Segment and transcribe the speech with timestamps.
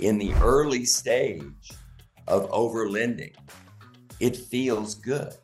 [0.00, 1.70] in the early stage
[2.26, 3.34] of overlending,
[4.20, 5.34] it feels good.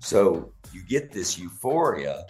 [0.00, 2.26] So you get this euphoria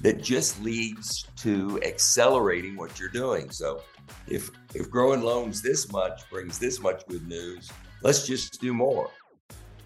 [0.00, 3.50] that just leads to accelerating what you're doing.
[3.50, 3.82] So
[4.26, 7.70] if if growing loans this much brings this much good news,
[8.02, 9.10] let's just do more.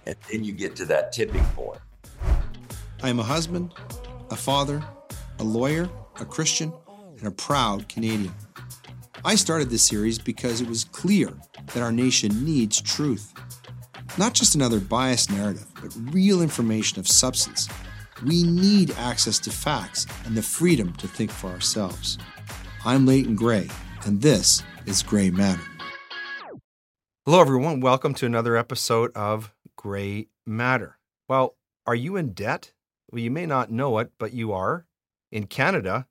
[0.06, 1.80] And then you get to that tipping point.
[3.02, 3.74] I am a husband,
[4.30, 4.82] a father,
[5.38, 5.88] a lawyer,
[6.20, 6.72] a Christian,
[7.18, 8.34] and a proud Canadian.
[9.24, 11.32] I started this series because it was clear
[11.74, 13.32] that our nation needs truth.
[14.18, 17.68] Not just another biased narrative, but real information of substance.
[18.26, 22.18] We need access to facts and the freedom to think for ourselves.
[22.84, 23.68] I'm Leighton Grey,
[24.06, 25.62] and this is Grey Matter.
[27.24, 27.78] Hello, everyone.
[27.78, 30.98] Welcome to another episode of Grey Matter.
[31.28, 31.54] Well,
[31.86, 32.72] are you in debt?
[33.12, 34.84] Well, you may not know it, but you are.
[35.30, 36.08] In Canada,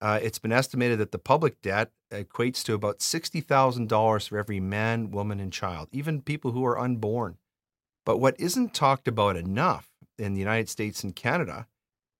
[0.00, 5.10] uh, it's been estimated that the public debt equates to about $60,000 for every man,
[5.10, 7.36] woman, and child, even people who are unborn.
[8.06, 11.66] But what isn't talked about enough in the United States and Canada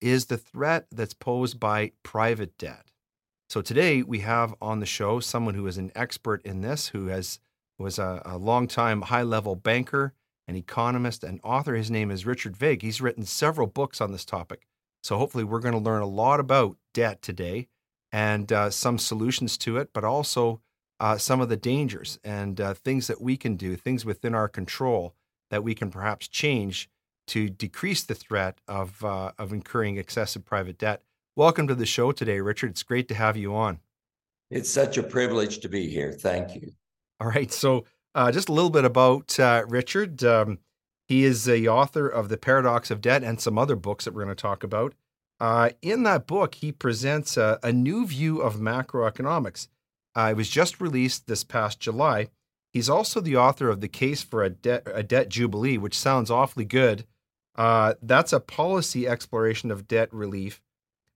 [0.00, 2.90] is the threat that's posed by private debt.
[3.48, 7.06] So today we have on the show someone who is an expert in this, who
[7.06, 7.38] has
[7.78, 10.14] was a, a longtime high-level banker,
[10.46, 11.74] an economist, and author.
[11.74, 12.82] His name is Richard Vague.
[12.82, 14.66] He's written several books on this topic.
[15.02, 17.68] So hopefully we're going to learn a lot about debt today
[18.14, 20.60] and uh, some solutions to it, but also
[21.00, 24.48] uh, some of the dangers and uh, things that we can do, things within our
[24.48, 25.16] control
[25.50, 26.88] that we can perhaps change
[27.26, 31.02] to decrease the threat of uh, of incurring excessive private debt.
[31.34, 32.70] Welcome to the show today, Richard.
[32.70, 33.80] It's great to have you on.
[34.48, 36.12] It's such a privilege to be here.
[36.12, 36.70] Thank you.
[37.18, 40.22] All right, so uh, just a little bit about uh, Richard.
[40.22, 40.60] Um,
[41.08, 44.22] he is the author of The Paradox of Debt and some other books that we're
[44.22, 44.94] going to talk about.
[45.44, 49.68] Uh, in that book, he presents a, a new view of macroeconomics.
[50.16, 52.28] Uh, it was just released this past July.
[52.72, 56.30] He's also the author of The Case for a Debt, a debt Jubilee, which sounds
[56.30, 57.04] awfully good.
[57.56, 60.62] Uh, that's a policy exploration of debt relief.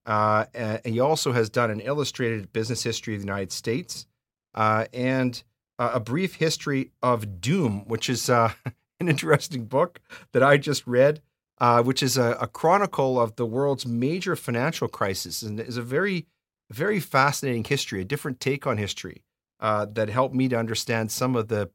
[0.04, 4.06] Uh, and he also has done an illustrated business history of the United States
[4.54, 5.42] uh, and
[5.78, 8.52] a brief history of doom, which is uh,
[9.00, 10.02] an interesting book
[10.34, 11.22] that I just read
[11.60, 15.82] uh, which is a, a, chronicle of the world's major financial crisis, and is a
[15.82, 16.26] very,
[16.70, 19.24] very fascinating history, a different take on history
[19.60, 21.68] uh, that helped me to understand some of the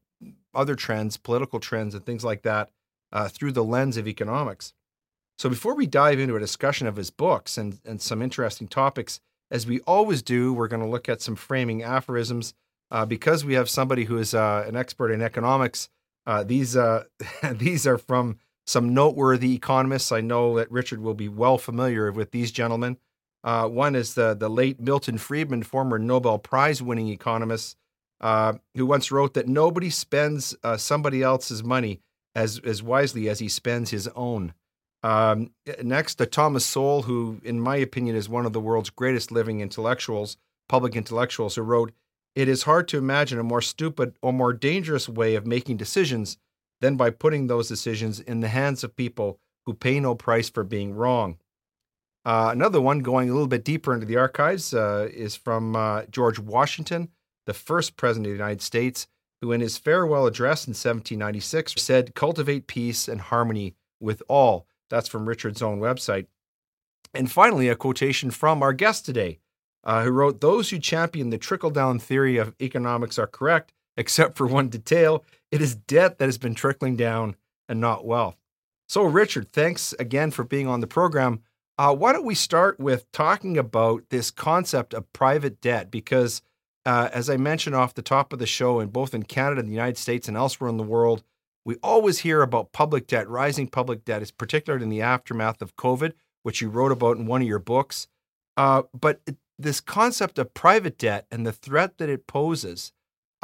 [0.53, 2.69] other trends, political trends, and things like that
[3.11, 4.73] uh, through the lens of economics.
[5.37, 9.19] So, before we dive into a discussion of his books and, and some interesting topics,
[9.51, 12.53] as we always do, we're going to look at some framing aphorisms.
[12.91, 15.89] Uh, because we have somebody who is uh, an expert in economics,
[16.27, 16.77] uh, these
[17.53, 20.11] these are from some noteworthy economists.
[20.11, 22.97] I know that Richard will be well familiar with these gentlemen.
[23.43, 27.75] Uh, one is the, the late Milton Friedman, former Nobel Prize winning economist,
[28.21, 31.99] uh, who once wrote that nobody spends uh, somebody else's money
[32.35, 34.53] as, as wisely as he spends his own.
[35.03, 35.51] Um,
[35.81, 39.59] next, uh, Thomas Sowell, who, in my opinion, is one of the world's greatest living
[39.59, 40.37] intellectuals,
[40.69, 41.91] public intellectuals, who wrote,
[42.35, 46.37] It is hard to imagine a more stupid or more dangerous way of making decisions
[46.83, 50.65] than by putting those decisions in the hands of people who pay no price for
[50.65, 51.37] being wrong.
[52.25, 56.03] Uh, another one going a little bit deeper into the archives uh, is from uh,
[56.11, 57.07] George Washington,
[57.45, 59.07] the first president of the United States,
[59.39, 64.67] who, in his farewell address in 1796, said, Cultivate peace and harmony with all.
[64.89, 66.27] That's from Richard's own website.
[67.13, 69.39] And finally, a quotation from our guest today,
[69.85, 74.37] uh, who wrote, Those who champion the trickle down theory of economics are correct, except
[74.37, 75.23] for one detail
[75.53, 77.35] it is debt that has been trickling down
[77.69, 78.35] and not wealth.
[78.89, 81.41] So, Richard, thanks again for being on the program.
[81.77, 85.91] Uh, why don't we start with talking about this concept of private debt?
[85.91, 86.41] Because,
[86.87, 89.69] uh, as I mentioned off the top of the show, in both in Canada, and
[89.69, 91.23] the United States, and elsewhere in the world,
[91.63, 95.75] we always hear about public debt, rising public debt, is particularly in the aftermath of
[95.75, 98.07] COVID, which you wrote about in one of your books.
[98.57, 99.21] Uh, but
[99.59, 102.91] this concept of private debt and the threat that it poses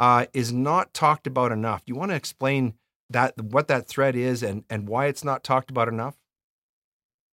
[0.00, 1.84] uh, is not talked about enough.
[1.84, 2.74] Do you want to explain
[3.10, 6.16] that what that threat is and and why it's not talked about enough?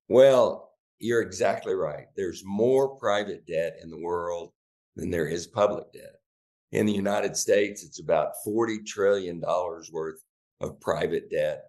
[0.10, 2.08] Well, you're exactly right.
[2.16, 4.52] There's more private debt in the world
[4.96, 6.16] than there is public debt.
[6.72, 10.22] In the United States, it's about $40 trillion worth
[10.60, 11.66] of private debt.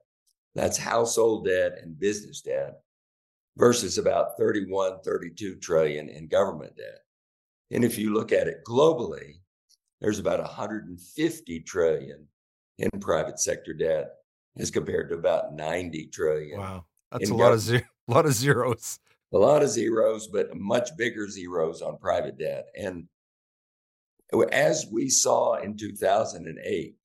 [0.54, 2.80] That's household debt and business debt
[3.56, 7.02] versus about 31, 32 trillion in government debt.
[7.70, 9.34] And if you look at it globally,
[10.00, 12.26] there's about 150 trillion
[12.78, 14.10] in private sector debt
[14.56, 16.60] as compared to about 90 trillion.
[16.60, 16.84] Wow.
[17.10, 18.98] That's a lot of a lot of zeros.
[19.32, 22.66] A lot of zeros, but much bigger zeros on private debt.
[22.76, 23.08] And
[24.52, 26.96] As we saw in 2008,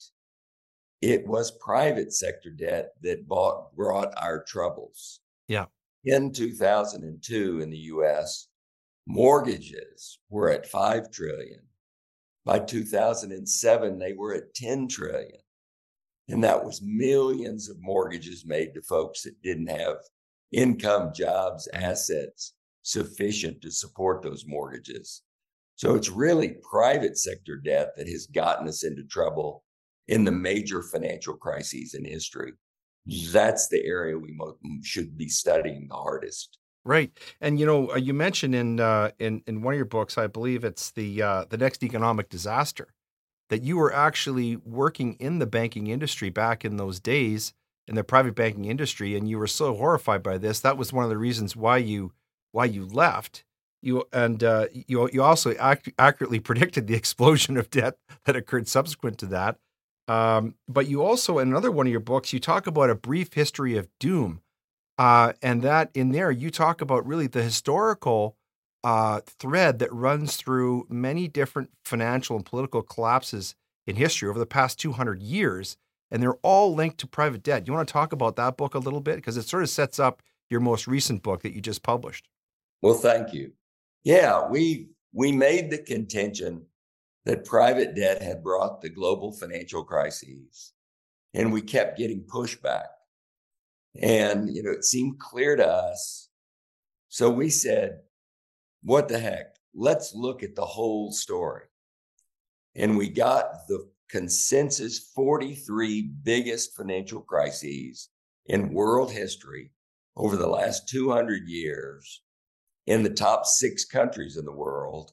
[1.01, 5.19] it was private sector debt that bought, brought our troubles.
[5.49, 5.65] Yeah.
[6.05, 8.47] In 2002 in the US,
[9.05, 11.59] mortgages were at 5 trillion.
[12.45, 15.39] By 2007, they were at 10 trillion.
[16.27, 19.97] And that was millions of mortgages made to folks that didn't have
[20.51, 22.53] income, jobs, assets
[22.83, 25.23] sufficient to support those mortgages.
[25.75, 29.63] So it's really private sector debt that has gotten us into trouble
[30.07, 32.53] in the major financial crises in history.
[33.31, 34.37] That's the area we
[34.83, 36.57] should be studying the hardest.
[36.85, 40.17] Right, and you know, uh, you mentioned in uh, in in one of your books,
[40.17, 42.89] I believe it's the uh, the next economic disaster,
[43.49, 47.53] that you were actually working in the banking industry back in those days
[47.87, 50.59] in the private banking industry, and you were so horrified by this.
[50.61, 52.13] That was one of the reasons why you
[52.53, 53.45] why you left.
[53.81, 57.95] You and uh, you you also ac- accurately predicted the explosion of debt
[58.25, 59.57] that occurred subsequent to that.
[60.07, 63.33] Um, but you also, in another one of your books, you talk about a brief
[63.33, 64.42] history of doom
[64.97, 68.37] uh, and that in there, you talk about really the historical
[68.83, 73.55] uh, thread that runs through many different financial and political collapses
[73.87, 75.77] in history over the past 200 years.
[76.11, 77.65] And they're all linked to private debt.
[77.65, 79.15] You want to talk about that book a little bit?
[79.15, 82.27] Because it sort of sets up your most recent book that you just published.
[82.81, 83.53] Well, thank you.
[84.03, 86.65] Yeah, we we made the contention
[87.25, 90.73] that private debt had brought the global financial crises,
[91.33, 92.87] and we kept getting pushback
[94.01, 96.29] and, you know, it seemed clear to us.
[97.09, 97.99] So we said,
[98.81, 99.55] what the heck?
[99.73, 101.63] Let's look at the whole story.
[102.75, 108.09] And we got the consensus 43 biggest financial crises
[108.47, 109.71] in world history
[110.15, 112.21] over the last 200 years
[112.87, 115.11] in the top six countries in the world.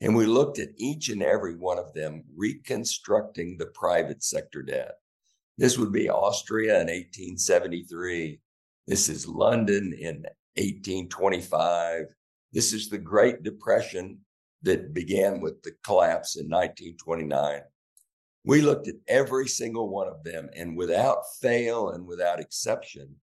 [0.00, 4.94] And we looked at each and every one of them reconstructing the private sector debt.
[5.56, 8.40] This would be Austria in 1873.
[8.88, 10.24] This is London in
[10.56, 12.06] 1825.
[12.52, 14.18] This is the Great Depression
[14.62, 17.60] that began with the collapse in 1929.
[18.44, 23.14] We looked at every single one of them, and without fail and without exception,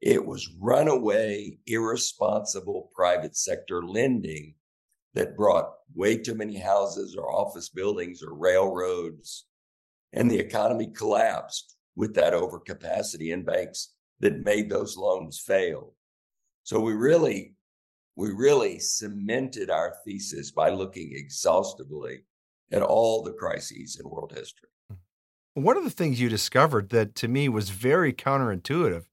[0.00, 4.54] it was runaway, irresponsible private sector lending
[5.14, 9.46] that brought way too many houses or office buildings or railroads
[10.14, 15.92] and the economy collapsed with that overcapacity in banks that made those loans fail.
[16.62, 17.54] So we really,
[18.16, 22.24] we really cemented our thesis by looking exhaustively
[22.72, 24.68] at all the crises in world history.
[25.54, 29.04] One of the things you discovered that to me was very counterintuitive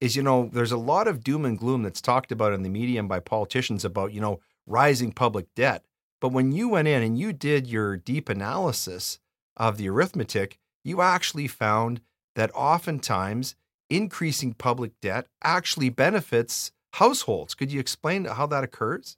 [0.00, 2.68] is, you know, there's a lot of doom and gloom that's talked about in the
[2.68, 5.84] media and by politicians about, you know, rising public debt.
[6.20, 9.18] But when you went in and you did your deep analysis
[9.56, 12.00] of the arithmetic, you actually found
[12.34, 13.56] that oftentimes
[13.88, 17.54] increasing public debt actually benefits households.
[17.54, 19.16] Could you explain how that occurs?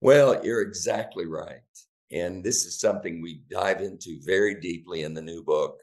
[0.00, 1.60] Well, you're exactly right.
[2.10, 5.82] And this is something we dive into very deeply in the new book.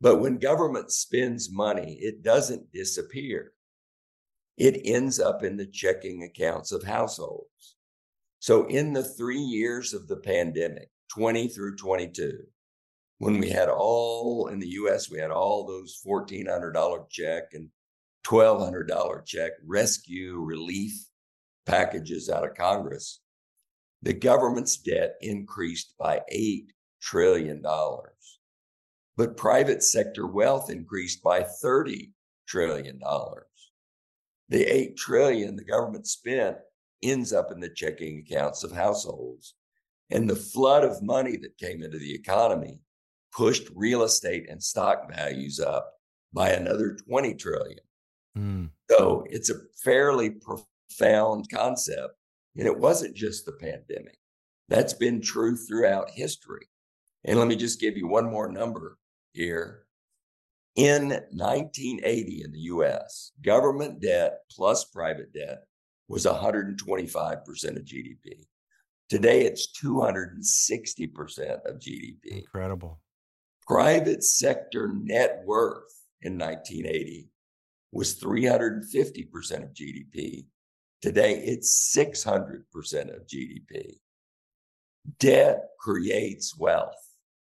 [0.00, 3.52] But when government spends money, it doesn't disappear.
[4.56, 7.76] It ends up in the checking accounts of households.
[8.40, 12.38] So, in the three years of the pandemic, 20 through 22,
[13.18, 17.68] when we had all in the US, we had all those $1,400 check and
[18.26, 20.92] $1,200 check rescue relief
[21.66, 23.20] packages out of Congress.
[24.02, 26.66] The government's debt increased by $8
[27.02, 27.62] trillion.
[29.16, 32.12] But private sector wealth increased by $30
[32.48, 32.98] trillion.
[34.48, 36.56] The 8 trillion the government spent
[37.02, 39.54] ends up in the checking accounts of households.
[40.10, 42.80] And the flood of money that came into the economy
[43.32, 45.92] pushed real estate and stock values up
[46.32, 47.78] by another 20 trillion.
[48.36, 48.70] Mm.
[48.90, 52.14] So it's a fairly profound concept.
[52.56, 54.18] And it wasn't just the pandemic.
[54.68, 56.68] That's been true throughout history.
[57.24, 58.98] And let me just give you one more number
[59.32, 59.84] here.
[60.76, 65.64] In 1980 in the US, government debt plus private debt
[66.08, 66.76] was 125%
[67.76, 68.46] of GDP.
[69.10, 72.38] Today, it's 260% of GDP.
[72.38, 73.00] Incredible
[73.70, 77.28] private sector net worth in 1980
[77.92, 80.46] was 350% of GDP.
[81.00, 82.64] Today, it's 600%
[83.14, 84.00] of GDP.
[85.20, 87.00] Debt creates wealth.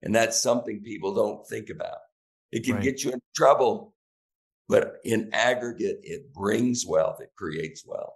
[0.02, 1.98] And that's something people don't think about.
[2.50, 2.82] It can right.
[2.82, 3.94] get you in trouble,
[4.70, 8.14] but in aggregate, it brings wealth, it creates wealth.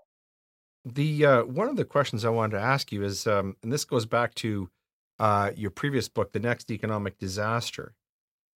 [0.85, 3.85] The uh, one of the questions I wanted to ask you is, um, and this
[3.85, 4.71] goes back to
[5.19, 7.95] uh, your previous book, The Next Economic Disaster.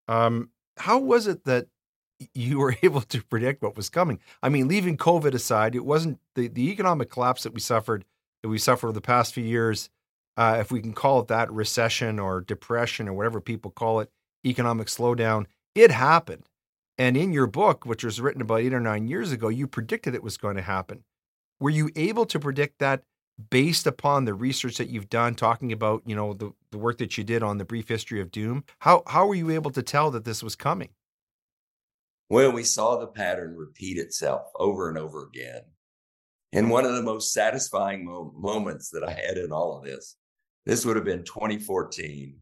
[0.08, 1.66] Um, how was it that
[2.34, 4.20] you were able to predict what was coming?
[4.42, 8.04] I mean, leaving COVID aside, it wasn't the, the economic collapse that we suffered,
[8.42, 9.90] that we suffered over the past few years,
[10.36, 14.10] uh, if we can call it that, recession or depression or whatever people call it,
[14.44, 16.48] economic slowdown, it happened.
[16.96, 20.14] And in your book, which was written about eight or nine years ago, you predicted
[20.14, 21.04] it was going to happen.
[21.64, 23.04] Were you able to predict that
[23.48, 27.16] based upon the research that you've done, talking about you know the, the work that
[27.16, 28.64] you did on the brief history of doom?
[28.80, 30.90] How how were you able to tell that this was coming?
[32.28, 35.62] Well, we saw the pattern repeat itself over and over again.
[36.52, 40.16] And one of the most satisfying mo- moments that I had in all of this,
[40.66, 42.36] this would have been 2014.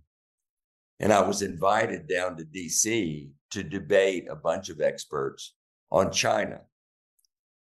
[0.99, 5.55] And I was invited down to DC to debate a bunch of experts
[5.93, 6.63] on China.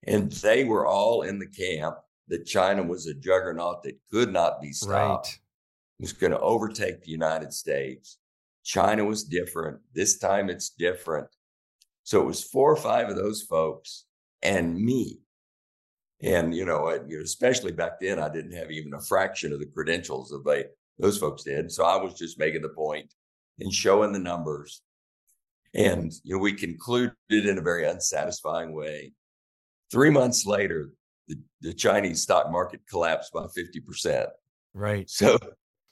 [0.06, 4.62] And they were all in the camp that China was a juggernaut that could not
[4.62, 5.28] be stopped.
[5.28, 5.40] Right.
[6.00, 8.18] It was going to overtake the United States.
[8.64, 9.80] China was different.
[9.94, 11.28] This time it's different.
[12.04, 14.06] So it was four or five of those folks
[14.42, 15.20] and me.
[16.22, 16.88] And, you know,
[17.22, 20.66] especially back then, I didn't have even a fraction of the credentials that they,
[20.98, 21.72] those folks did.
[21.72, 23.14] So I was just making the point
[23.60, 24.82] and showing the numbers.
[25.74, 29.14] And, you know, we concluded in a very unsatisfying way.
[29.94, 30.90] Three months later,
[31.28, 34.26] the, the Chinese stock market collapsed by 50%.
[34.74, 35.08] Right.
[35.08, 35.38] So,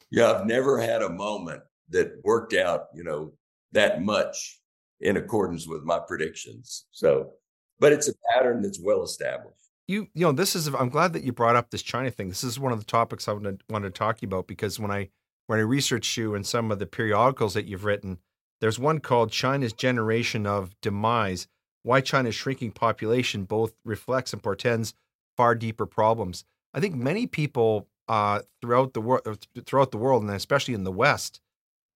[0.09, 3.33] yeah, I've never had a moment that worked out, you know,
[3.73, 4.59] that much
[5.01, 6.85] in accordance with my predictions.
[6.89, 7.33] So,
[7.79, 9.69] but it's a pattern that's well established.
[9.87, 10.67] You, you know, this is.
[10.67, 12.29] I'm glad that you brought up this China thing.
[12.29, 15.09] This is one of the topics I wanted, wanted to talk about because when I
[15.45, 18.17] when I researched you and some of the periodicals that you've written,
[18.61, 21.47] there's one called China's Generation of Demise:
[21.83, 24.93] Why China's Shrinking Population Both Reflects and Portends
[25.35, 26.45] far deeper problems.
[26.73, 30.91] I think many people uh, throughout the world, throughout the world, and especially in the
[30.91, 31.41] West,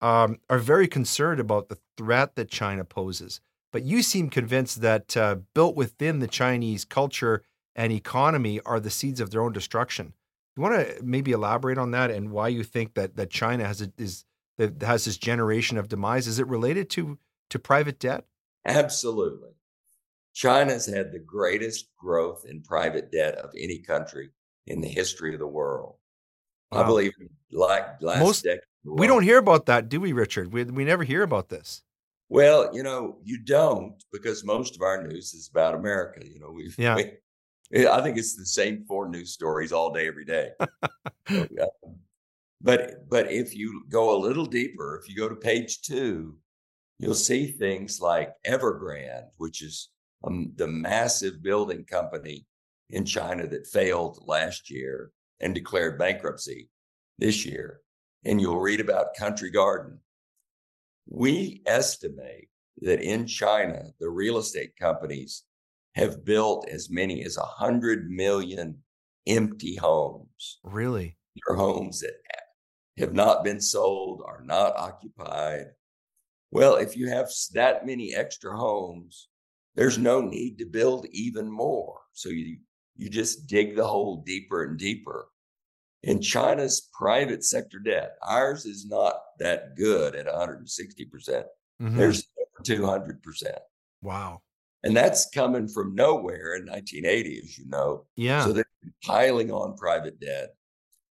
[0.00, 3.40] um, are very concerned about the threat that China poses.
[3.72, 7.42] But you seem convinced that uh, built within the Chinese culture
[7.74, 10.14] and economy are the seeds of their own destruction.
[10.56, 13.82] You want to maybe elaborate on that and why you think that that China has
[13.82, 14.24] a, is
[14.56, 16.26] that has this generation of demise?
[16.26, 17.18] Is it related to
[17.50, 18.24] to private debt?
[18.64, 19.50] Absolutely.
[20.36, 24.28] China's had the greatest growth in private debt of any country
[24.66, 25.96] in the history of the world.
[26.70, 26.82] Wow.
[26.82, 27.12] I believe
[27.50, 28.60] like last Most, decade.
[28.84, 30.52] We don't hear about that, do we, Richard?
[30.52, 31.82] We, we never hear about this.
[32.28, 36.20] Well, you know, you don't because most of our news is about America.
[36.22, 36.96] You know, we've, yeah.
[37.70, 40.50] We, I think it's the same four news stories all day, every day.
[40.60, 40.68] so,
[41.50, 41.64] yeah.
[42.60, 46.36] But but if you go a little deeper, if you go to page two,
[46.98, 49.88] you'll see things like Evergrande, which is
[50.24, 52.46] um, the massive building company
[52.90, 56.68] in China that failed last year and declared bankruptcy
[57.18, 57.80] this year.
[58.24, 59.98] And you'll read about Country Garden.
[61.08, 62.48] We estimate
[62.82, 65.44] that in China, the real estate companies
[65.94, 68.78] have built as many as 100 million
[69.26, 70.58] empty homes.
[70.62, 71.16] Really?
[71.46, 72.14] They're homes that
[72.98, 75.66] have not been sold, are not occupied.
[76.50, 79.28] Well, if you have that many extra homes,
[79.76, 82.00] there's no need to build even more.
[82.12, 82.56] So you,
[82.96, 85.28] you just dig the hole deeper and deeper.
[86.02, 91.10] In China's private sector debt, ours is not that good at 160%.
[91.10, 91.46] percent
[91.80, 92.26] mm hmm There's
[92.62, 93.18] 200%.
[94.02, 94.40] Wow.
[94.82, 98.06] And that's coming from nowhere in 1980, as you know.
[98.16, 98.44] Yeah.
[98.44, 98.64] So they're
[99.04, 100.54] piling on private debt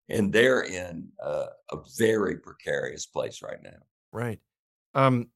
[0.10, 3.78] and they're in a, a very precarious place right now.
[4.12, 4.40] Right.
[4.94, 5.30] Um,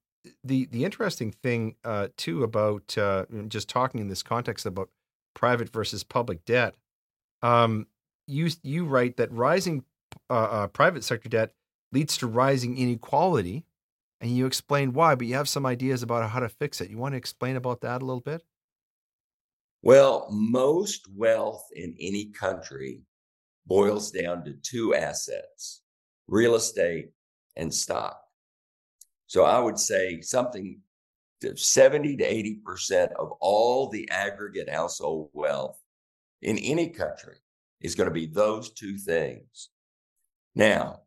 [0.43, 4.89] the the interesting thing uh, too about uh, just talking in this context about
[5.33, 6.75] private versus public debt,
[7.41, 7.87] um,
[8.27, 9.83] you you write that rising
[10.29, 11.53] uh, uh, private sector debt
[11.91, 13.65] leads to rising inequality,
[14.21, 15.15] and you explain why.
[15.15, 16.89] But you have some ideas about how to fix it.
[16.89, 18.43] You want to explain about that a little bit?
[19.81, 23.01] Well, most wealth in any country
[23.65, 25.81] boils down to two assets:
[26.27, 27.11] real estate
[27.55, 28.21] and stock.
[29.29, 30.79] So I would say something
[31.41, 35.79] to 70 to 80% of all the aggregate household wealth
[36.41, 37.35] in any country
[37.79, 39.69] is going to be those two things.
[40.55, 41.01] Now,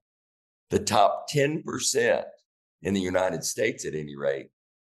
[0.71, 2.23] the top 10%
[2.83, 4.51] in the United States, at any rate,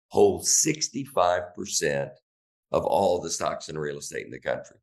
[0.07, 2.10] hold 65%
[2.72, 4.77] of all the stocks and real estate in the country.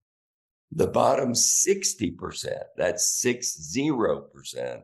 [0.70, 4.82] The bottom 60%, that's 60%,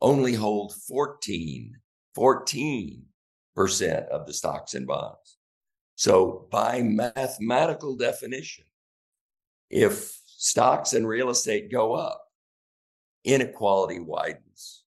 [0.00, 1.76] only hold 14
[2.16, 3.02] 14%
[4.08, 5.38] of the stocks and bonds.
[5.96, 8.64] So, by mathematical definition,
[9.70, 12.20] if stocks and real estate go up,
[13.24, 14.84] inequality widens.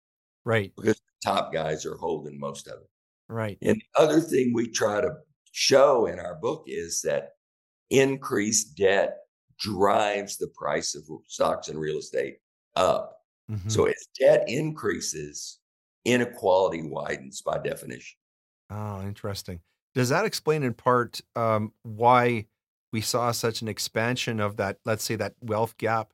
[0.45, 0.71] Right.
[0.75, 2.89] Because the top guys are holding most of it.
[3.27, 3.57] Right.
[3.61, 5.15] And the other thing we try to
[5.51, 7.31] show in our book is that
[7.89, 9.17] increased debt
[9.59, 12.37] drives the price of stocks and real estate
[12.75, 13.17] up.
[13.49, 13.69] Mm-hmm.
[13.69, 15.59] So as debt increases,
[16.05, 18.17] inequality widens by definition.
[18.69, 19.59] Oh, interesting.
[19.93, 22.47] Does that explain in part um, why
[22.93, 26.13] we saw such an expansion of that, let's say, that wealth gap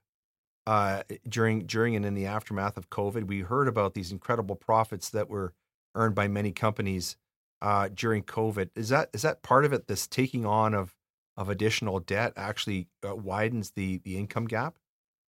[0.66, 3.28] uh, during during and in the aftermath of COVID?
[3.28, 5.54] We heard about these incredible profits that were
[5.96, 7.18] earned by many companies
[7.62, 8.70] uh, during COVID.
[8.76, 9.88] Is that is that part of it?
[9.88, 10.96] This taking on of
[11.36, 14.78] of additional debt actually uh, widens the the income gap.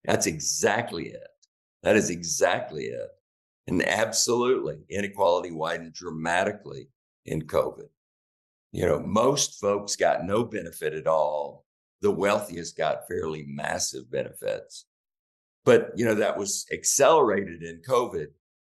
[0.06, 1.28] That's exactly it.
[1.84, 3.10] That is exactly it.
[3.70, 6.90] And absolutely, inequality widened dramatically
[7.28, 7.88] in COVID.
[8.72, 11.66] You know, most folks got no benefit at all.
[12.02, 14.86] The wealthiest got fairly massive benefits.
[15.66, 18.28] But, you know, that was accelerated in COVID,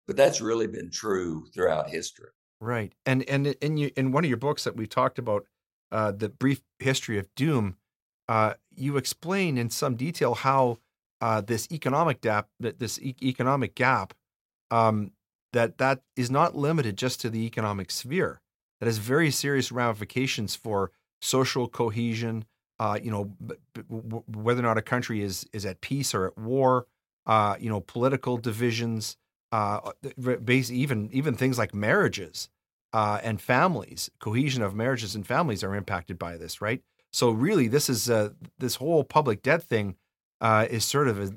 [0.06, 2.28] but that's really been true throughout history.
[2.61, 2.92] Right.
[3.06, 5.46] And and in you in one of your books that we talked about,
[5.90, 7.76] uh, the brief history of doom,
[8.28, 10.78] uh, you explain in some detail how
[11.22, 14.12] uh, this economic gap, this e- economic gap,
[14.73, 15.12] um,
[15.52, 18.41] that that is not limited just to the economic sphere.
[18.81, 22.47] That has very serious ramifications for social cohesion.
[22.81, 23.83] Uh, you know, b- b-
[24.26, 26.87] whether or not a country is is at peace or at war.
[27.26, 29.17] Uh, you know, political divisions.
[29.52, 29.93] Uh,
[30.50, 32.49] even even things like marriages
[32.95, 36.83] uh, and families, cohesion of marriages and families are impacted by this, right?
[37.12, 39.97] So really, this is uh, this whole public debt thing
[40.41, 41.33] uh, is sort of a,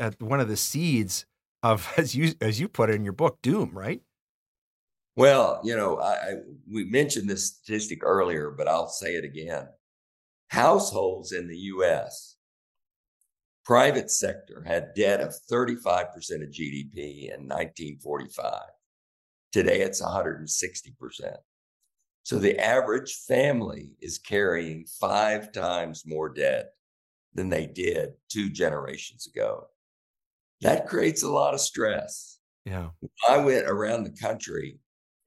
[0.00, 1.26] a, one of the seeds
[1.62, 4.00] of, as you as you put it in your book, doom, right?
[5.16, 6.34] Well, you know, I, I,
[6.72, 9.66] we mentioned this statistic earlier, but I'll say it again.
[10.48, 12.36] Households in the U.S.
[13.64, 18.62] private sector had debt of 35% of GDP in 1945.
[19.50, 21.36] Today it's 160%.
[22.22, 26.74] So the average family is carrying five times more debt
[27.34, 29.66] than they did two generations ago.
[30.60, 32.38] That creates a lot of stress.
[32.64, 32.88] Yeah.
[33.28, 34.78] I went around the country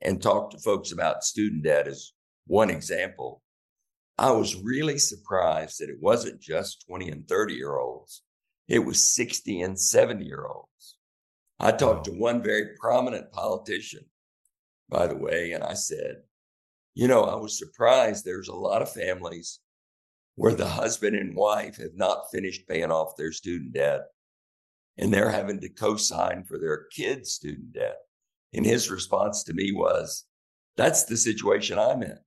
[0.01, 2.11] and talked to folks about student debt as
[2.47, 3.41] one example.
[4.17, 8.23] I was really surprised that it wasn't just 20 and 30 year olds,
[8.67, 10.97] it was 60 and 70 year olds.
[11.59, 12.13] I talked wow.
[12.13, 14.05] to one very prominent politician,
[14.89, 16.17] by the way, and I said,
[16.93, 19.59] you know, I was surprised there's a lot of families
[20.35, 24.01] where the husband and wife have not finished paying off their student debt
[25.01, 27.97] and they're having to co-sign for their kids' student debt.
[28.53, 30.25] And his response to me was,
[30.77, 32.17] that's the situation I'm in.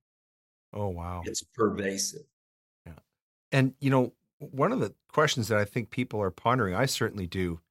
[0.73, 1.23] Oh, wow.
[1.25, 2.25] It's pervasive.
[2.85, 2.99] Yeah.
[3.51, 7.27] And, you know, one of the questions that I think people are pondering, I certainly
[7.27, 7.61] do,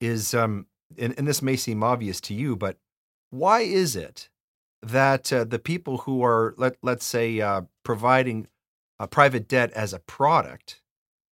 [0.00, 2.78] is, um, and, and this may seem obvious to you, but
[3.30, 4.30] why is it
[4.80, 8.46] that uh, the people who are, let, let's say, uh, providing
[8.98, 10.80] uh, private debt as a product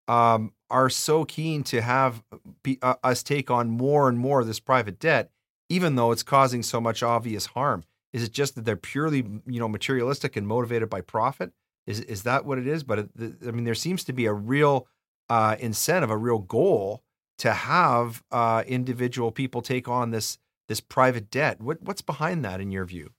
[0.08, 2.22] um, are so keen to have
[2.62, 5.30] be, uh, us take on more and more of this private debt,
[5.68, 7.84] even though it's causing so much obvious harm?
[8.12, 11.52] Is it just that they're purely, you know, materialistic and motivated by profit?
[11.86, 12.82] Is is that what it is?
[12.82, 13.10] But it,
[13.46, 14.86] I mean, there seems to be a real
[15.28, 17.02] uh, incentive, a real goal
[17.38, 21.60] to have uh, individual people take on this this private debt.
[21.60, 23.10] What what's behind that, in your view?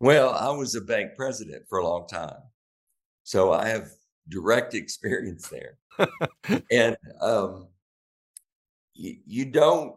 [0.00, 2.42] Well, I was a bank president for a long time,
[3.24, 3.90] so I have
[4.28, 5.78] direct experience there.
[6.70, 7.68] and um,
[8.94, 9.96] you, you don't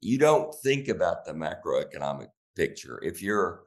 [0.00, 3.00] you don't think about the macroeconomic picture.
[3.02, 3.62] If you're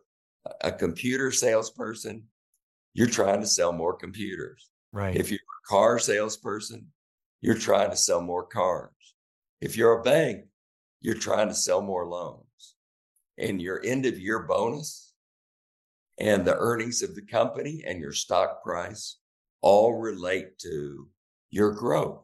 [0.61, 2.23] a computer salesperson,
[2.93, 4.69] you're trying to sell more computers.
[4.91, 5.15] Right.
[5.15, 6.87] If you're a car salesperson,
[7.41, 8.91] you're trying to sell more cars.
[9.61, 10.45] If you're a bank,
[11.01, 12.75] you're trying to sell more loans.
[13.37, 15.13] And your end of year bonus
[16.19, 19.17] and the earnings of the company and your stock price
[19.65, 21.07] all relate to
[21.49, 22.21] your growth.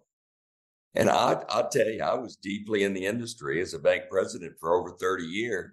[0.94, 4.54] And I, I'll tell you, I was deeply in the industry as a bank president
[4.60, 5.72] for over 30 years.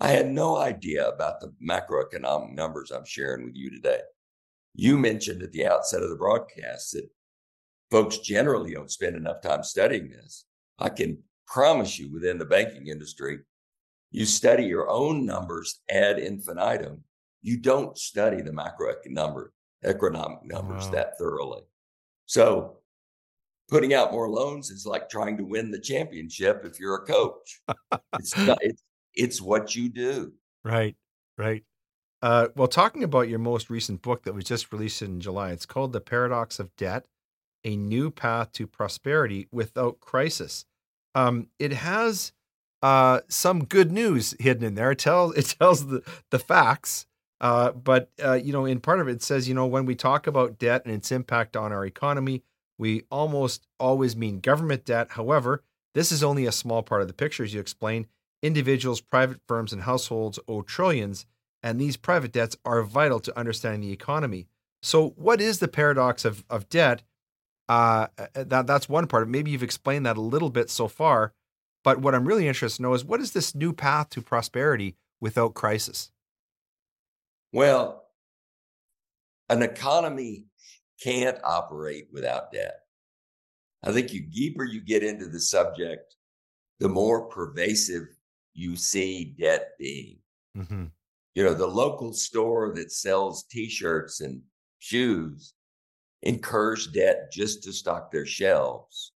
[0.00, 4.00] I had no idea about the macroeconomic numbers I'm sharing with you today.
[4.74, 7.10] You mentioned at the outset of the broadcast that
[7.90, 10.46] folks generally don't spend enough time studying this.
[10.78, 13.40] I can promise you within the banking industry,
[14.10, 17.04] you study your own numbers ad infinitum.
[17.42, 19.48] You don't study the macroeconomic
[19.84, 20.90] economic numbers wow.
[20.90, 21.62] that thoroughly.
[22.26, 22.78] So
[23.68, 27.60] putting out more loans is like trying to win the championship if you're a coach.
[28.18, 28.82] it's, not, it's,
[29.14, 30.32] it's what you do.
[30.64, 30.96] Right,
[31.38, 31.64] right.
[32.22, 35.66] Uh, well, talking about your most recent book that was just released in July, it's
[35.66, 37.06] called The Paradox of Debt
[37.64, 40.64] A New Path to Prosperity Without Crisis.
[41.14, 42.32] Um, it has
[42.82, 44.90] uh, some good news hidden in there.
[44.90, 47.06] It tells it tells the the facts,
[47.44, 49.94] uh, but uh, you know, in part of it, it says you know when we
[49.94, 52.42] talk about debt and its impact on our economy,
[52.78, 55.08] we almost always mean government debt.
[55.10, 58.06] However, this is only a small part of the picture, as you explain.
[58.42, 61.26] Individuals, private firms, and households owe trillions,
[61.62, 64.46] and these private debts are vital to understanding the economy.
[64.82, 67.02] So, what is the paradox of of debt?
[67.68, 69.28] Uh, that that's one part.
[69.28, 71.34] Maybe you've explained that a little bit so far,
[71.82, 74.96] but what I'm really interested to know is what is this new path to prosperity
[75.20, 76.10] without crisis?
[77.54, 78.08] Well,
[79.48, 80.46] an economy
[81.00, 82.80] can't operate without debt.
[83.84, 86.16] I think you deeper you get into the subject,
[86.80, 88.08] the more pervasive
[88.54, 90.18] you see debt being.
[90.58, 90.86] Mm-hmm.
[91.36, 94.42] You know, the local store that sells T-shirts and
[94.80, 95.54] shoes
[96.22, 99.12] incurs debt just to stock their shelves.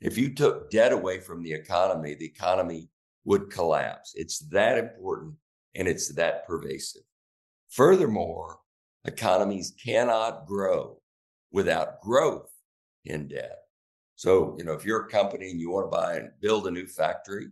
[0.00, 2.88] If you took debt away from the economy, the economy
[3.24, 4.14] would collapse.
[4.16, 5.34] It's that important
[5.76, 7.02] and it's that pervasive.
[7.72, 8.58] Furthermore,
[9.06, 11.00] economies cannot grow
[11.52, 12.50] without growth
[13.06, 13.60] in debt.
[14.14, 16.70] So, you know, if you're a company and you want to buy and build a
[16.70, 17.48] new factory,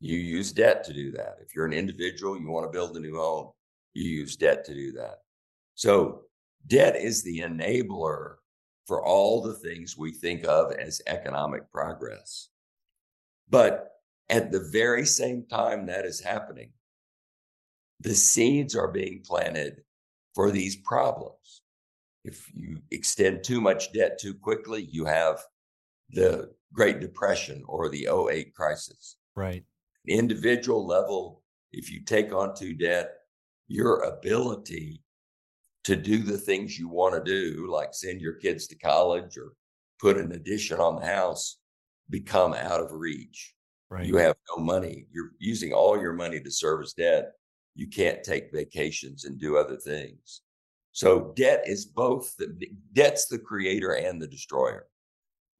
[0.00, 1.36] you use debt to do that.
[1.40, 3.52] If you're an individual, you want to build a new home,
[3.94, 5.18] you use debt to do that.
[5.76, 6.22] So,
[6.66, 8.34] debt is the enabler
[8.84, 12.48] for all the things we think of as economic progress.
[13.48, 13.92] But
[14.28, 16.72] at the very same time that is happening,
[18.06, 19.82] the seeds are being planted
[20.32, 21.62] for these problems.
[22.24, 25.40] If you extend too much debt too quickly, you have
[26.10, 29.16] the Great Depression or the 08 crisis.
[29.34, 29.64] Right.
[30.06, 31.42] Individual level,
[31.72, 33.10] if you take on too debt,
[33.66, 35.02] your ability
[35.82, 39.54] to do the things you want to do, like send your kids to college or
[40.00, 41.58] put an addition on the house,
[42.08, 43.52] become out of reach.
[43.90, 44.06] Right.
[44.06, 45.06] You have no money.
[45.10, 47.32] You're using all your money to service debt.
[47.76, 50.40] You can't take vacations and do other things.
[50.92, 52.56] So debt is both the
[52.94, 54.86] debt's the creator and the destroyer.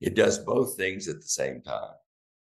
[0.01, 1.93] It does both things at the same time.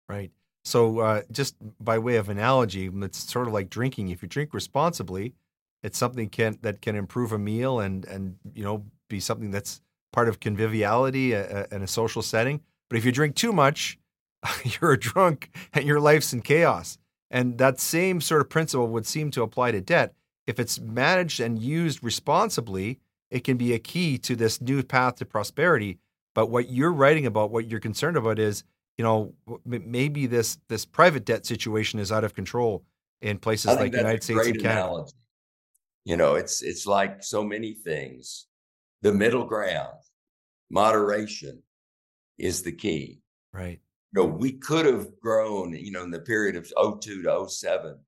[0.09, 0.31] Right.
[0.65, 4.11] So uh, just by way of analogy, it's sort of like drinking.
[4.11, 5.35] If you drink responsibly,
[5.83, 9.81] it's something can that can improve a meal and and you know be something that's
[10.13, 12.61] part of conviviality and a social setting.
[12.91, 13.99] But if you drink too much,
[14.65, 16.99] you're a drunk and your life's in chaos.
[17.31, 20.15] And that same sort of principle would seem to apply to debt
[20.47, 25.17] if it's managed and used responsibly, it can be a key to this new path
[25.17, 25.99] to prosperity.
[26.35, 28.63] But what you're writing about, what you're concerned about is,
[28.97, 29.35] you know,
[29.65, 32.85] maybe this this private debt situation is out of control
[33.21, 34.85] in places like the United States and Canada.
[34.85, 35.13] Analogy.
[36.05, 38.47] You know, it's it's like so many things.
[39.03, 39.99] The middle ground,
[40.71, 41.63] moderation
[42.39, 43.21] is the key.
[43.53, 43.81] Right.
[44.15, 47.99] You know, we could have grown, you know, in the period of 02 to 07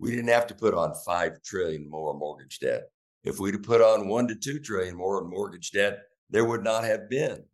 [0.00, 2.84] we didn't have to put on five trillion more mortgage debt.
[3.22, 6.64] If we'd have put on one to two trillion more in mortgage debt, there would
[6.64, 7.44] not have been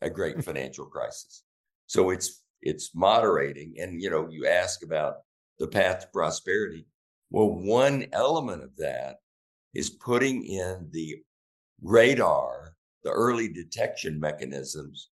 [0.00, 1.42] a great financial crisis.
[1.86, 3.74] So it's it's moderating.
[3.80, 5.16] And you know, you ask about
[5.58, 6.86] the path to prosperity.
[7.30, 9.16] Well, one element of that
[9.74, 11.16] is putting in the
[11.82, 15.08] radar, the early detection mechanisms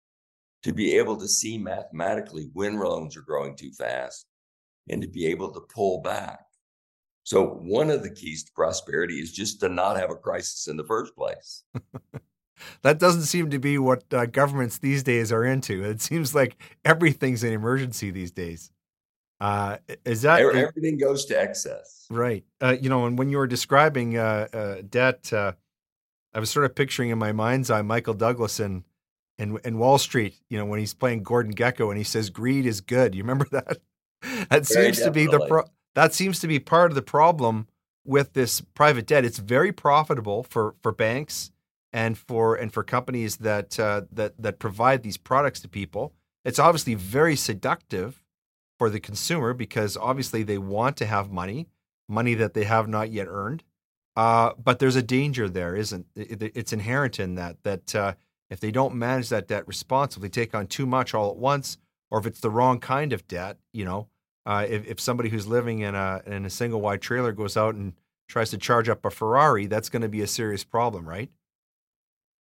[0.62, 4.27] to be able to see mathematically when loans are growing too fast
[4.88, 6.40] and to be able to pull back.
[7.25, 10.77] So one of the keys to prosperity is just to not have a crisis in
[10.77, 11.64] the first place.
[12.83, 15.83] that doesn't seem to be what uh, governments these days are into.
[15.85, 18.71] It seems like everything's an emergency these days.
[19.40, 22.07] Uh, is that everything goes to excess?
[22.11, 22.45] Right.
[22.61, 25.53] Uh, you know, and when you were describing uh, uh, debt, uh,
[26.33, 28.85] I was sort of picturing in my mind's eye Michael Douglas in,
[29.38, 30.40] in in Wall Street.
[30.49, 33.14] You know, when he's playing Gordon Gekko and he says greed is good.
[33.14, 33.79] You remember that?
[34.51, 35.05] that Very seems definitely.
[35.05, 37.66] to be the pro- that seems to be part of the problem
[38.05, 39.25] with this private debt.
[39.25, 41.51] It's very profitable for for banks
[41.92, 46.12] and for and for companies that uh, that that provide these products to people.
[46.44, 48.22] It's obviously very seductive
[48.79, 51.66] for the consumer because obviously they want to have money,
[52.09, 53.64] money that they have not yet earned.
[54.14, 56.53] Uh, but there's a danger there, isn't it?
[56.55, 58.14] It's inherent in that that uh,
[58.51, 61.79] if they don't manage that debt responsibly, take on too much all at once,
[62.11, 64.09] or if it's the wrong kind of debt, you know,
[64.45, 67.75] uh, if, if somebody who's living in a in a single wide trailer goes out
[67.75, 67.95] and
[68.29, 71.31] tries to charge up a Ferrari, that's going to be a serious problem, right?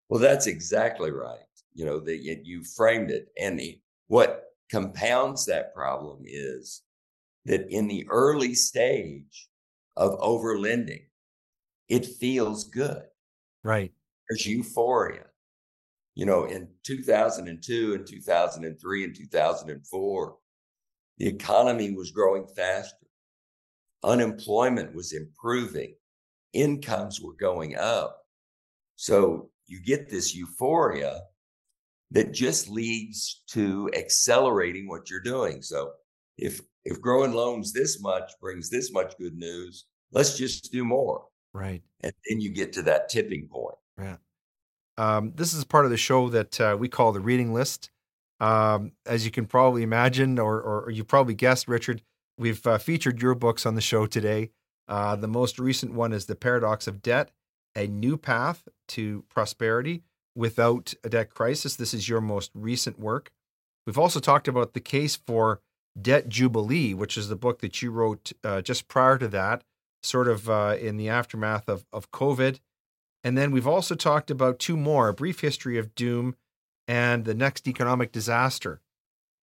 [0.08, 1.40] Well, that's exactly right.
[1.74, 6.82] You know that you framed it, and the, what compounds that problem is
[7.44, 9.48] that in the early stage
[9.96, 11.06] of overlending,
[11.88, 13.02] it feels good.
[13.62, 13.92] Right.
[14.28, 15.24] There's euphoria.
[16.16, 20.36] You know, in 2002 and 2003 and 2004,
[21.18, 23.06] the economy was growing faster,
[24.02, 25.94] unemployment was improving,
[26.52, 28.22] incomes were going up.
[28.96, 31.20] So you get this euphoria
[32.12, 35.60] that just leads to accelerating what you're doing.
[35.60, 35.92] So
[36.38, 41.24] if if growing loans this much brings this much good news, let's just do more.
[41.52, 41.82] Right.
[42.00, 43.76] And then you get to that tipping point.
[43.98, 44.16] Yeah.
[44.98, 47.90] Um, this is part of the show that uh, we call the reading list.
[48.40, 52.02] Um, as you can probably imagine, or, or you probably guessed, Richard,
[52.36, 54.50] we've uh, featured your books on the show today.
[54.88, 57.30] Uh, the most recent one is The Paradox of Debt
[57.74, 60.02] A New Path to Prosperity
[60.34, 61.76] Without a Debt Crisis.
[61.76, 63.30] This is your most recent work.
[63.86, 65.60] We've also talked about The Case for
[66.00, 69.64] Debt Jubilee, which is the book that you wrote uh, just prior to that,
[70.02, 72.60] sort of uh, in the aftermath of, of COVID.
[73.26, 76.36] And then we've also talked about two more A Brief History of Doom
[76.86, 78.80] and The Next Economic Disaster.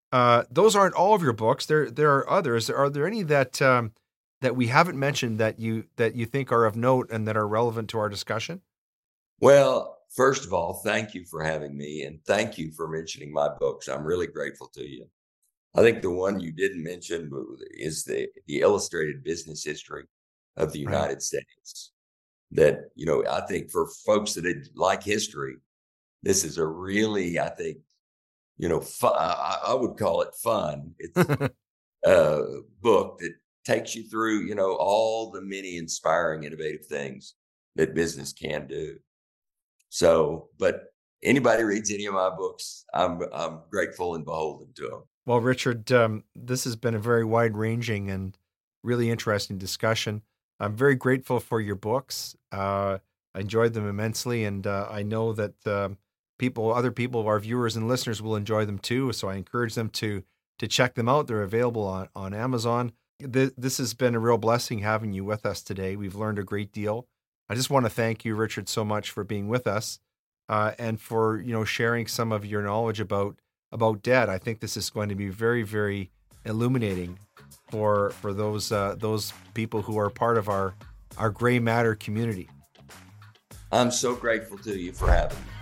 [0.10, 1.66] Uh, those aren't all of your books.
[1.66, 2.70] There, there are others.
[2.70, 3.92] Are there any that um,
[4.40, 7.46] that we haven't mentioned that you that you think are of note and that are
[7.46, 8.62] relevant to our discussion?
[9.42, 13.50] Well, first of all, thank you for having me, and thank you for mentioning my
[13.60, 13.90] books.
[13.90, 15.08] I'm really grateful to you.
[15.76, 17.30] I think the one you didn't mention
[17.72, 20.06] is the the illustrated business history
[20.56, 21.22] of the United right.
[21.22, 21.93] States.
[22.54, 25.56] That you know, I think for folks that like history,
[26.24, 27.78] this is a really, I think,
[28.58, 30.94] you know, fun, I, I would call it fun.
[31.00, 31.52] It's
[32.06, 33.34] a book that
[33.66, 37.36] takes you through, you know, all the many inspiring, innovative things
[37.76, 38.98] that business can do.
[39.90, 45.04] So, but anybody reads any of my books, I'm I'm grateful and beholden to them.
[45.26, 48.38] Well, Richard, um, this has been a very wide ranging and
[48.84, 50.22] really interesting discussion.
[50.60, 52.36] I'm very grateful for your books.
[52.52, 53.00] Uh,
[53.36, 55.98] I enjoyed them immensely, and uh, I know that um,
[56.38, 59.12] people, other people, our viewers and listeners, will enjoy them too.
[59.14, 60.24] So I encourage them to
[60.60, 61.28] to check them out.
[61.28, 62.94] They're available on on Amazon.
[63.20, 65.96] This has been a real blessing having you with us today.
[65.96, 67.08] We've learned a great deal.
[67.50, 70.00] I just want to thank you, Richard, so much for being with us
[70.50, 73.38] uh, and for you know sharing some of your knowledge about
[73.72, 74.30] about debt.
[74.30, 76.12] I think this is going to be very, very
[76.46, 77.20] illuminating
[77.70, 80.76] for for those uh, those people who are part of our
[81.18, 82.50] our gray matter community.
[83.72, 85.53] I'm so grateful to you for having me.